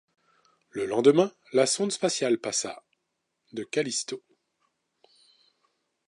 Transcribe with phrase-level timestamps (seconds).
[0.71, 2.83] Le lendemain la sonde spatiale passe à
[3.53, 4.23] de Callisto.